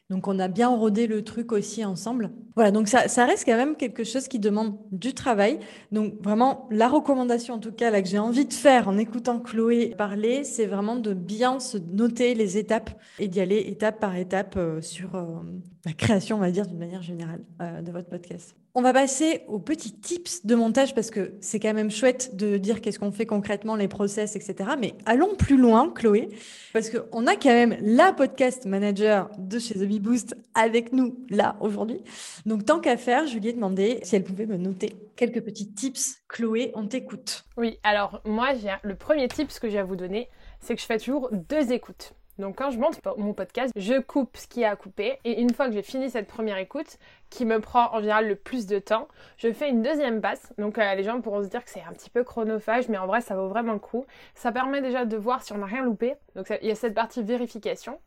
Donc, 0.10 0.28
on 0.28 0.40
a 0.40 0.48
bien 0.48 0.70
rodé 0.70 1.06
le 1.06 1.24
truc 1.24 1.52
aussi 1.52 1.84
ensemble. 1.84 2.32
Voilà, 2.56 2.72
donc 2.72 2.88
ça, 2.88 3.26
reste 3.26 3.46
quand 3.46 3.58
même 3.58 3.76
quelque 3.76 4.06
chose 4.06 4.30
qui 4.30 4.40
demande 4.40 4.78
du 4.92 5.14
travail. 5.14 5.60
Donc, 5.92 6.14
vraiment, 6.22 6.68
la 6.72 6.88
recommandation, 6.88 7.56
en 7.56 7.60
tout 7.60 7.74
cas, 7.74 7.92
là, 7.92 8.02
que 8.02 8.08
j'ai 8.08 8.18
envie 8.18 8.46
de 8.46 8.54
faire 8.54 8.88
en 8.88 8.98
écoutant 8.98 9.40
Chloé 9.40 9.94
parler, 9.98 10.46
c'est 10.46 10.66
vraiment 10.66 10.96
de 10.96 11.14
bien 11.14 11.60
se 11.60 11.78
noter 11.78 12.36
les 12.36 12.58
étapes 12.58 12.90
et 13.20 13.28
d'y 13.28 13.42
aller 13.42 13.58
étape 13.58 14.00
par 14.00 14.16
étape 14.16 14.56
euh, 14.58 14.82
sur 14.82 15.16
euh, 15.16 15.42
la 15.88 15.94
création, 15.94 16.36
on 16.36 16.40
va 16.40 16.52
dire, 16.52 16.68
d'une 16.68 16.78
manière 16.78 17.02
générale 17.02 17.40
euh, 17.62 17.82
de 17.82 17.92
votre 17.94 18.10
podcast. 18.10 18.58
On 18.76 18.82
va 18.82 18.92
passer 18.92 19.44
aux 19.48 19.58
petits 19.58 19.94
tips 19.94 20.46
de 20.46 20.54
montage 20.54 20.94
parce 20.94 21.10
que 21.10 21.36
c'est 21.40 21.62
quand 21.62 21.74
même 21.74 21.90
chouette 21.90 22.36
de 22.36 22.58
dire 22.58 22.82
qu'est-ce 22.82 23.00
qu'on 23.00 23.14
fait 23.14 23.26
concrètement, 23.26 23.78
les 23.78 23.88
process, 23.88 24.36
etc. 24.36 24.72
Mais 24.78 24.96
allons 25.06 25.34
plus 25.36 25.56
loin, 25.56 25.90
Chloé, 25.96 26.28
parce 26.74 26.90
qu'on 26.90 27.26
a 27.26 27.38
quand 27.38 27.54
même 27.54 27.78
la 27.80 28.12
podcast 28.12 28.66
manager 28.66 29.32
de 29.38 29.60
chez 29.60 29.76
The 29.76 29.88
Boost 30.02 30.36
avec 30.54 30.92
nous 30.92 31.26
là 31.30 31.56
aujourd'hui. 31.62 32.02
Donc 32.46 32.66
tant 32.66 32.82
qu'à 32.82 32.98
faire, 32.98 33.26
je 33.26 33.38
lui 33.38 33.48
ai 33.48 33.54
demandé 33.54 34.00
si 34.04 34.18
elle 34.18 34.26
pouvait 34.26 34.46
me 34.46 34.58
noter 34.58 34.94
quelques 35.16 35.42
petits 35.42 35.74
tips. 35.74 36.18
Chloé, 36.28 36.74
on 36.76 36.86
t'écoute. 36.86 37.46
Oui, 37.56 37.80
alors 37.84 38.22
moi, 38.26 38.50
j'ai 38.62 38.76
le 38.84 38.96
premier 38.96 39.30
tip 39.30 39.48
que 39.58 39.70
j'ai 39.70 39.80
à 39.80 39.86
vous 39.86 39.96
donner, 39.96 40.28
c'est 40.60 40.76
que 40.76 40.82
je 40.82 40.86
fais 40.86 40.98
toujours 40.98 41.30
deux 41.32 41.72
écoutes. 41.72 42.14
Donc 42.40 42.58
quand 42.58 42.70
je 42.70 42.80
monte 42.80 43.00
mon 43.18 43.34
podcast, 43.34 43.74
je 43.76 44.00
coupe 44.00 44.38
ce 44.38 44.48
qui 44.48 44.64
a 44.64 44.72
à 44.72 44.76
couper 44.76 45.20
et 45.24 45.42
une 45.42 45.54
fois 45.54 45.68
que 45.68 45.74
j'ai 45.74 45.82
fini 45.82 46.10
cette 46.10 46.28
première 46.28 46.58
écoute, 46.58 46.98
qui 47.30 47.46
me 47.46 47.60
prend 47.60 47.94
en 47.94 48.00
général 48.00 48.28
le 48.28 48.36
plus 48.36 48.68
de 48.68 48.80
temps, 48.80 49.08
je 49.38 49.52
fais 49.52 49.70
une 49.70 49.82
deuxième 49.82 50.22
passe. 50.22 50.54
Donc 50.58 50.78
euh, 50.78 50.96
les 50.96 51.04
gens 51.04 51.20
pourront 51.22 51.44
se 51.44 51.48
dire 51.48 51.64
que 51.64 51.70
c'est 51.70 51.84
un 51.84 51.94
petit 51.94 52.10
peu 52.10 52.24
chronophage, 52.24 52.90
mais 52.90 52.98
en 52.98 53.08
vrai 53.08 53.22
ça 53.22 53.36
vaut 53.36 53.48
vraiment 53.48 53.74
le 53.74 53.80
coup. 53.80 54.06
Ça 54.36 54.52
permet 54.52 54.82
déjà 54.82 55.06
de 55.06 55.18
voir 55.18 55.42
si 55.44 55.54
on 55.54 55.58
n'a 55.58 55.66
rien 55.66 55.84
loupé. 55.84 56.16
Donc 56.36 56.54
il 56.62 56.68
y 56.68 56.72
a 56.72 56.76
cette 56.76 56.94
partie 56.94 57.24
vérification. 57.24 58.00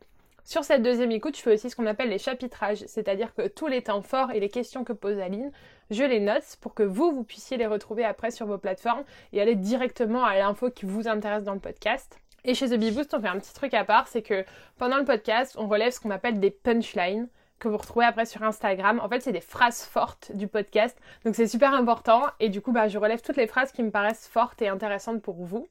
Sur 0.43 0.63
cette 0.63 0.81
deuxième 0.81 1.11
écoute, 1.11 1.37
je 1.37 1.41
fais 1.41 1.53
aussi 1.53 1.69
ce 1.69 1.75
qu'on 1.75 1.85
appelle 1.85 2.09
les 2.09 2.17
chapitrages, 2.17 2.83
c'est-à-dire 2.87 3.33
que 3.35 3.47
tous 3.47 3.67
les 3.67 3.83
temps 3.83 4.01
forts 4.01 4.31
et 4.31 4.39
les 4.39 4.49
questions 4.49 4.83
que 4.83 4.91
pose 4.91 5.19
Aline, 5.19 5.51
je 5.91 6.03
les 6.03 6.19
note 6.19 6.57
pour 6.61 6.73
que 6.73 6.83
vous, 6.83 7.11
vous 7.11 7.23
puissiez 7.23 7.57
les 7.57 7.67
retrouver 7.67 8.03
après 8.03 8.31
sur 8.31 8.47
vos 8.47 8.57
plateformes 8.57 9.03
et 9.33 9.41
aller 9.41 9.55
directement 9.55 10.23
à 10.25 10.35
l'info 10.37 10.71
qui 10.71 10.85
vous 10.85 11.07
intéresse 11.07 11.43
dans 11.43 11.53
le 11.53 11.59
podcast. 11.59 12.19
Et 12.43 12.55
chez 12.55 12.69
The 12.69 12.79
Bee 12.79 12.91
Boost, 12.91 13.13
on 13.13 13.21
fait 13.21 13.27
un 13.27 13.37
petit 13.39 13.53
truc 13.53 13.73
à 13.75 13.85
part, 13.85 14.07
c'est 14.07 14.23
que 14.23 14.43
pendant 14.79 14.97
le 14.97 15.05
podcast, 15.05 15.55
on 15.59 15.67
relève 15.67 15.91
ce 15.91 15.99
qu'on 15.99 16.09
appelle 16.09 16.39
des 16.39 16.49
punchlines 16.49 17.27
que 17.59 17.67
vous 17.67 17.77
retrouvez 17.77 18.05
après 18.05 18.25
sur 18.25 18.41
Instagram. 18.41 18.99
En 18.99 19.07
fait, 19.07 19.21
c'est 19.21 19.31
des 19.31 19.41
phrases 19.41 19.83
fortes 19.83 20.31
du 20.33 20.47
podcast. 20.47 20.97
Donc 21.23 21.35
c'est 21.35 21.45
super 21.45 21.73
important. 21.73 22.23
Et 22.39 22.49
du 22.49 22.59
coup, 22.59 22.71
bah, 22.71 22.87
je 22.87 22.97
relève 22.97 23.21
toutes 23.21 23.37
les 23.37 23.45
phrases 23.45 23.71
qui 23.71 23.83
me 23.83 23.91
paraissent 23.91 24.27
fortes 24.27 24.59
et 24.63 24.67
intéressantes 24.67 25.21
pour 25.21 25.35
vous. 25.35 25.67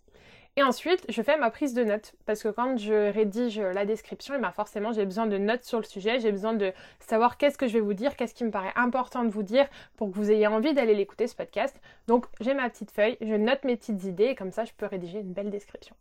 Et 0.56 0.62
ensuite, 0.62 1.04
je 1.08 1.22
fais 1.22 1.36
ma 1.36 1.50
prise 1.50 1.74
de 1.74 1.82
notes. 1.82 2.14
Parce 2.24 2.42
que 2.42 2.48
quand 2.48 2.76
je 2.76 3.12
rédige 3.12 3.58
la 3.58 3.84
description, 3.84 4.38
ben 4.38 4.52
forcément, 4.52 4.92
j'ai 4.92 5.04
besoin 5.04 5.26
de 5.26 5.38
notes 5.38 5.64
sur 5.64 5.78
le 5.78 5.84
sujet. 5.84 6.20
J'ai 6.20 6.30
besoin 6.30 6.54
de 6.54 6.72
savoir 7.00 7.36
qu'est-ce 7.36 7.58
que 7.58 7.66
je 7.66 7.74
vais 7.74 7.80
vous 7.80 7.94
dire, 7.94 8.14
qu'est-ce 8.14 8.34
qui 8.34 8.44
me 8.44 8.52
paraît 8.52 8.72
important 8.76 9.24
de 9.24 9.30
vous 9.30 9.42
dire 9.42 9.66
pour 9.96 10.10
que 10.10 10.14
vous 10.14 10.30
ayez 10.30 10.46
envie 10.46 10.72
d'aller 10.72 10.94
l'écouter, 10.94 11.26
ce 11.26 11.34
podcast. 11.34 11.80
Donc, 12.06 12.26
j'ai 12.40 12.54
ma 12.54 12.70
petite 12.70 12.92
feuille, 12.92 13.16
je 13.20 13.34
note 13.34 13.64
mes 13.64 13.76
petites 13.76 14.04
idées 14.04 14.26
et 14.26 14.34
comme 14.36 14.52
ça, 14.52 14.64
je 14.64 14.72
peux 14.76 14.86
rédiger 14.86 15.18
une 15.18 15.32
belle 15.32 15.50
description. 15.50 15.96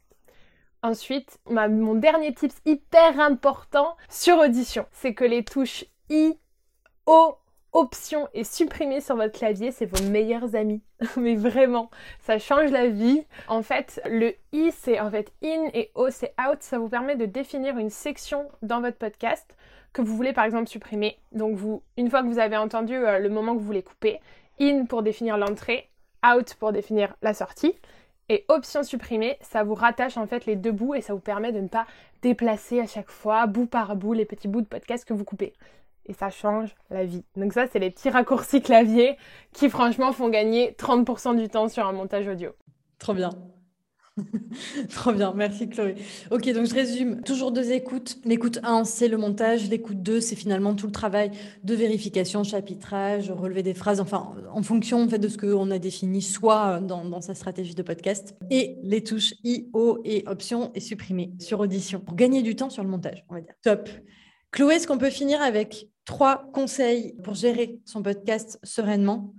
Ensuite, 0.81 1.39
mon 1.49 1.95
dernier 1.95 2.33
tips 2.33 2.55
hyper 2.65 3.19
important 3.19 3.97
sur 4.09 4.37
audition, 4.37 4.85
c'est 4.91 5.13
que 5.13 5.25
les 5.25 5.43
touches 5.43 5.85
I, 6.09 6.37
O, 7.05 7.35
option 7.71 8.27
et 8.33 8.43
supprimer 8.43 9.01
sur 9.01 9.15
votre 9.15 9.37
clavier, 9.37 9.71
c'est 9.71 9.85
vos 9.85 10.03
meilleurs 10.09 10.55
amis. 10.55 10.81
Mais 11.17 11.35
vraiment, 11.35 11.89
ça 12.19 12.39
change 12.39 12.71
la 12.71 12.87
vie. 12.87 13.23
En 13.47 13.61
fait, 13.61 14.01
le 14.05 14.33
I, 14.53 14.71
c'est 14.71 14.99
en 14.99 15.11
fait 15.11 15.31
in 15.43 15.69
et 15.73 15.91
O, 15.95 16.09
c'est 16.09 16.33
out. 16.39 16.57
Ça 16.61 16.79
vous 16.79 16.89
permet 16.89 17.15
de 17.15 17.25
définir 17.25 17.77
une 17.77 17.89
section 17.89 18.47
dans 18.61 18.81
votre 18.81 18.97
podcast 18.97 19.55
que 19.91 20.01
vous 20.01 20.15
voulez 20.15 20.33
par 20.33 20.45
exemple 20.45 20.69
supprimer. 20.69 21.17
Donc 21.31 21.55
vous, 21.55 21.83
une 21.97 22.09
fois 22.09 22.21
que 22.21 22.27
vous 22.27 22.39
avez 22.39 22.57
entendu 22.57 22.95
euh, 22.95 23.19
le 23.19 23.29
moment 23.29 23.53
que 23.53 23.59
vous 23.59 23.65
voulez 23.65 23.83
couper, 23.83 24.19
in 24.59 24.85
pour 24.85 25.03
définir 25.03 25.37
l'entrée, 25.37 25.89
out 26.25 26.55
pour 26.55 26.71
définir 26.71 27.15
la 27.21 27.33
sortie. 27.33 27.75
Et 28.29 28.45
option 28.47 28.83
supprimée, 28.83 29.37
ça 29.41 29.63
vous 29.63 29.73
rattache 29.73 30.15
en 30.17 30.27
fait 30.27 30.45
les 30.45 30.55
deux 30.55 30.71
bouts 30.71 30.93
et 30.93 31.01
ça 31.01 31.13
vous 31.13 31.19
permet 31.19 31.51
de 31.51 31.59
ne 31.59 31.67
pas 31.67 31.87
déplacer 32.21 32.79
à 32.79 32.85
chaque 32.85 33.09
fois, 33.09 33.47
bout 33.47 33.65
par 33.65 33.95
bout, 33.95 34.13
les 34.13 34.25
petits 34.25 34.47
bouts 34.47 34.61
de 34.61 34.67
podcast 34.67 35.03
que 35.03 35.13
vous 35.13 35.25
coupez. 35.25 35.53
Et 36.05 36.13
ça 36.13 36.29
change 36.29 36.75
la 36.89 37.05
vie. 37.05 37.23
Donc 37.35 37.53
ça, 37.53 37.67
c'est 37.67 37.79
les 37.79 37.89
petits 37.89 38.09
raccourcis 38.09 38.61
clavier 38.61 39.17
qui 39.51 39.69
franchement 39.69 40.11
font 40.11 40.29
gagner 40.29 40.75
30% 40.77 41.37
du 41.37 41.49
temps 41.49 41.69
sur 41.69 41.85
un 41.87 41.91
montage 41.91 42.27
audio. 42.27 42.51
Trop 42.99 43.13
bien. 43.13 43.31
Trop 44.89 45.11
bien, 45.11 45.33
merci 45.35 45.69
Chloé. 45.69 45.95
Ok, 46.31 46.51
donc 46.53 46.67
je 46.67 46.73
résume. 46.73 47.21
Toujours 47.21 47.51
deux 47.51 47.71
écoutes. 47.71 48.17
L'écoute 48.25 48.59
1, 48.63 48.83
c'est 48.83 49.07
le 49.07 49.17
montage. 49.17 49.69
L'écoute 49.69 50.01
2, 50.01 50.21
c'est 50.21 50.35
finalement 50.35 50.75
tout 50.75 50.85
le 50.85 50.91
travail 50.91 51.31
de 51.63 51.75
vérification, 51.75 52.43
chapitrage, 52.43 53.31
relever 53.31 53.63
des 53.63 53.73
phrases, 53.73 53.99
enfin, 53.99 54.33
en 54.51 54.63
fonction 54.63 55.03
en 55.03 55.07
fait, 55.07 55.19
de 55.19 55.27
ce 55.27 55.37
qu'on 55.37 55.71
a 55.71 55.79
défini 55.79 56.21
soit 56.21 56.79
dans, 56.79 57.21
sa 57.21 57.35
stratégie 57.35 57.75
de 57.75 57.83
podcast. 57.83 58.35
Et 58.49 58.77
les 58.83 59.03
touches 59.03 59.33
I, 59.43 59.69
O 59.73 59.99
et 60.03 60.23
option 60.27 60.71
et 60.75 60.79
supprimer 60.79 61.33
sur 61.39 61.59
audition 61.59 61.99
pour 61.99 62.15
gagner 62.15 62.41
du 62.41 62.55
temps 62.55 62.69
sur 62.69 62.83
le 62.83 62.89
montage, 62.89 63.25
on 63.29 63.35
va 63.35 63.41
dire. 63.41 63.53
Top. 63.63 63.89
Chloé, 64.51 64.75
est-ce 64.75 64.87
qu'on 64.87 64.97
peut 64.97 65.09
finir 65.09 65.41
avec 65.41 65.87
trois 66.05 66.49
conseils 66.53 67.15
pour 67.23 67.35
gérer 67.35 67.79
son 67.85 68.01
podcast 68.01 68.59
sereinement? 68.63 69.33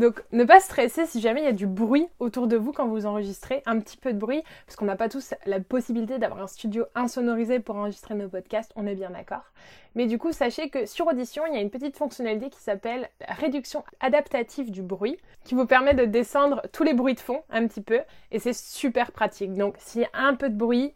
Donc, 0.00 0.22
ne 0.32 0.44
pas 0.44 0.58
stresser 0.60 1.06
si 1.06 1.20
jamais 1.20 1.42
il 1.42 1.44
y 1.44 1.48
a 1.48 1.52
du 1.52 1.66
bruit 1.66 2.08
autour 2.18 2.48
de 2.48 2.56
vous 2.56 2.72
quand 2.72 2.88
vous 2.88 3.06
enregistrez, 3.06 3.62
un 3.66 3.78
petit 3.78 3.96
peu 3.96 4.12
de 4.12 4.18
bruit, 4.18 4.42
parce 4.66 4.74
qu'on 4.74 4.86
n'a 4.86 4.96
pas 4.96 5.08
tous 5.08 5.34
la 5.46 5.60
possibilité 5.60 6.18
d'avoir 6.18 6.40
un 6.40 6.46
studio 6.46 6.86
insonorisé 6.94 7.60
pour 7.60 7.76
enregistrer 7.76 8.14
nos 8.14 8.28
podcasts, 8.28 8.72
on 8.76 8.86
est 8.86 8.94
bien 8.94 9.10
d'accord. 9.10 9.44
Mais 9.94 10.06
du 10.06 10.18
coup, 10.18 10.32
sachez 10.32 10.70
que 10.70 10.86
sur 10.86 11.06
Audition, 11.06 11.44
il 11.46 11.54
y 11.54 11.58
a 11.58 11.60
une 11.60 11.70
petite 11.70 11.96
fonctionnalité 11.96 12.48
qui 12.48 12.60
s'appelle 12.60 13.10
réduction 13.28 13.84
adaptative 14.00 14.70
du 14.70 14.82
bruit, 14.82 15.18
qui 15.44 15.54
vous 15.54 15.66
permet 15.66 15.94
de 15.94 16.06
descendre 16.06 16.62
tous 16.72 16.82
les 16.82 16.94
bruits 16.94 17.14
de 17.14 17.20
fond 17.20 17.42
un 17.50 17.66
petit 17.66 17.82
peu, 17.82 18.00
et 18.32 18.38
c'est 18.38 18.56
super 18.56 19.12
pratique. 19.12 19.54
Donc, 19.54 19.74
s'il 19.78 20.00
y 20.00 20.04
a 20.04 20.10
un 20.14 20.34
peu 20.34 20.48
de 20.48 20.56
bruit, 20.56 20.94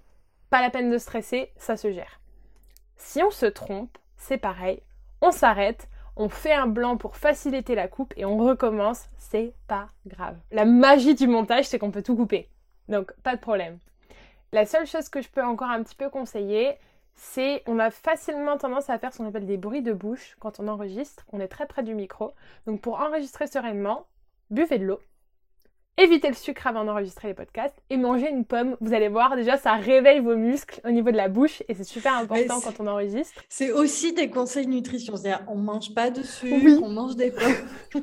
pas 0.49 0.63
la 0.63 0.71
peine 0.71 0.91
de 0.91 0.99
stresser, 0.99 1.53
ça 1.57 1.77
se 1.77 1.93
gère. 1.93 2.21
Si 2.97 3.23
on 3.23 3.31
se 3.31 3.47
trompe, 3.47 3.99
c'est 4.17 4.39
pareil, 4.39 4.81
on 5.21 5.31
s'arrête, 5.31 5.89
on 6.16 6.28
fait 6.28 6.52
un 6.52 6.66
blanc 6.66 6.97
pour 6.97 7.16
faciliter 7.16 7.75
la 7.75 7.88
coupe 7.88 8.14
et 8.16 8.25
on 8.25 8.37
recommence, 8.37 9.09
c'est 9.16 9.54
pas 9.66 9.88
grave. 10.06 10.37
La 10.52 10.64
magie 10.64 11.14
du 11.14 11.26
montage, 11.26 11.66
c'est 11.66 11.78
qu'on 11.78 11.90
peut 11.90 12.02
tout 12.02 12.16
couper. 12.16 12.49
Donc, 12.88 13.12
pas 13.23 13.35
de 13.35 13.40
problème. 13.40 13.78
La 14.52 14.66
seule 14.66 14.87
chose 14.87 15.09
que 15.09 15.21
je 15.21 15.28
peux 15.28 15.42
encore 15.42 15.71
un 15.71 15.83
petit 15.83 15.97
peu 15.97 16.09
conseiller, 16.09 16.76
c'est 17.14 17.62
on 17.66 17.78
a 17.78 17.90
facilement 17.90 18.56
tendance 18.56 18.90
à 18.90 18.99
faire 18.99 19.12
ce 19.12 19.18
qu'on 19.18 19.28
appelle 19.28 19.47
des 19.47 19.56
bruits 19.56 19.83
de 19.83 19.92
bouche 19.92 20.37
quand 20.38 20.61
on 20.61 20.68
enregistre. 20.68 21.25
On 21.33 21.40
est 21.40 21.49
très 21.49 21.66
près 21.66 21.83
du 21.83 21.94
micro. 21.94 22.35
Donc, 22.66 22.80
pour 22.80 23.00
enregistrer 23.00 23.47
sereinement, 23.47 24.06
buvez 24.50 24.78
de 24.78 24.85
l'eau 24.85 25.00
évitez 25.97 26.29
le 26.29 26.35
sucre 26.35 26.67
avant 26.67 26.85
d'enregistrer 26.85 27.29
les 27.29 27.35
podcasts 27.35 27.75
et 27.91 27.97
mangez 27.97 28.29
une 28.29 28.45
pomme. 28.45 28.77
Vous 28.81 28.95
allez 28.95 29.09
voir, 29.09 29.37
déjà, 29.37 29.57
ça 29.57 29.75
réveille 29.75 30.21
vos 30.21 30.37
muscles 30.37 30.81
au 30.85 30.91
niveau 30.91 31.11
de 31.11 31.17
la 31.17 31.29
bouche 31.29 31.63
et 31.69 31.75
c'est 31.75 31.85
super 31.85 32.17
important 32.17 32.61
quand 32.61 32.81
on 32.81 32.87
enregistre. 32.87 33.43
C'est 33.49 33.71
aussi 33.71 34.13
des 34.13 34.29
conseils 34.29 34.67
nutrition. 34.67 35.17
C'est-à-dire, 35.17 35.45
on 35.49 35.57
mange 35.57 35.95
pas 35.95 36.11
de 36.11 36.23
sucre, 36.23 36.83
on 36.83 36.89
mange 36.89 37.17
des 37.17 37.31
pommes. 37.31 38.03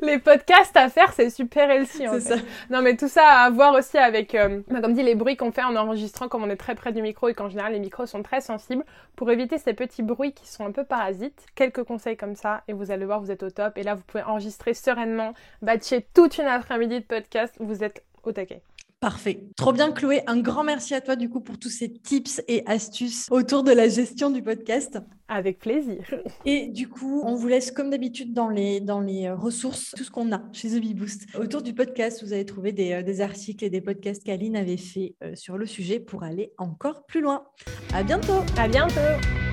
les 0.00 0.18
podcasts 0.18 0.76
à 0.76 0.88
faire, 0.88 1.12
c'est 1.12 1.30
super 1.30 1.70
healthy. 1.70 2.04
C'est 2.10 2.20
ça. 2.20 2.36
Non, 2.70 2.82
mais 2.82 2.96
tout 2.96 3.08
ça 3.08 3.26
à 3.26 3.50
voir 3.50 3.74
aussi 3.74 3.98
avec, 3.98 4.34
euh, 4.34 4.62
bah, 4.68 4.80
comme 4.80 4.94
dit, 4.94 5.02
les 5.02 5.14
bruits 5.14 5.36
qu'on 5.36 5.52
fait 5.52 5.64
en 5.64 5.76
enregistrant, 5.76 6.28
comme 6.28 6.44
on 6.44 6.50
est 6.50 6.56
très 6.56 6.74
près 6.74 6.92
du 6.92 7.02
micro 7.02 7.28
et 7.28 7.34
qu'en 7.34 7.48
général, 7.48 7.72
les 7.72 7.80
micros 7.80 8.06
sont 8.06 8.22
très 8.22 8.40
sensibles. 8.40 8.84
Pour 9.16 9.30
éviter 9.30 9.58
ces 9.58 9.74
petits 9.74 10.02
bruits 10.02 10.32
qui 10.32 10.48
sont 10.48 10.64
un 10.64 10.72
peu 10.72 10.84
parasites, 10.84 11.46
quelques 11.54 11.84
conseils 11.84 12.16
comme 12.16 12.36
ça 12.36 12.62
et 12.68 12.72
vous 12.72 12.90
allez 12.90 13.04
voir, 13.04 13.20
vous 13.20 13.30
êtes 13.30 13.42
au 13.42 13.50
top. 13.50 13.76
Et 13.76 13.82
là, 13.82 13.94
vous 13.94 14.02
pouvez 14.06 14.22
enregistrer 14.22 14.74
sereinement, 14.74 15.34
batcher 15.62 16.06
toute 16.14 16.38
une 16.38 16.46
après-midi 16.46 16.85
de 16.86 17.04
podcast, 17.04 17.54
vous 17.60 17.82
êtes 17.84 18.04
au 18.22 18.32
taquet. 18.32 18.62
Parfait. 19.00 19.44
Trop 19.56 19.72
bien, 19.72 19.92
Chloé. 19.92 20.22
Un 20.26 20.40
grand 20.40 20.64
merci 20.64 20.94
à 20.94 21.00
toi, 21.00 21.16
du 21.16 21.28
coup, 21.28 21.40
pour 21.40 21.58
tous 21.58 21.68
ces 21.68 21.92
tips 21.92 22.40
et 22.48 22.62
astuces 22.66 23.26
autour 23.30 23.62
de 23.62 23.70
la 23.70 23.88
gestion 23.88 24.30
du 24.30 24.42
podcast. 24.42 24.98
Avec 25.28 25.58
plaisir. 25.58 25.98
Et 26.46 26.68
du 26.68 26.88
coup, 26.88 27.22
on 27.24 27.34
vous 27.34 27.46
laisse, 27.46 27.70
comme 27.70 27.90
d'habitude, 27.90 28.32
dans 28.32 28.48
les, 28.48 28.80
dans 28.80 29.00
les 29.00 29.30
ressources, 29.30 29.92
tout 29.96 30.02
ce 30.02 30.10
qu'on 30.10 30.32
a 30.32 30.42
chez 30.52 30.70
The 30.70 30.96
Boost. 30.96 31.26
Autour 31.38 31.62
du 31.62 31.74
podcast, 31.74 32.24
vous 32.24 32.32
avez 32.32 32.46
trouvé 32.46 32.72
des, 32.72 32.92
euh, 32.92 33.02
des 33.02 33.20
articles 33.20 33.64
et 33.64 33.70
des 33.70 33.82
podcasts 33.82 34.24
qu'Aline 34.24 34.56
avait 34.56 34.76
fait 34.78 35.14
euh, 35.22 35.34
sur 35.34 35.58
le 35.58 35.66
sujet 35.66 36.00
pour 36.00 36.22
aller 36.22 36.52
encore 36.56 37.04
plus 37.04 37.20
loin. 37.20 37.44
À 37.92 38.02
bientôt. 38.02 38.40
À 38.56 38.66
bientôt. 38.66 39.45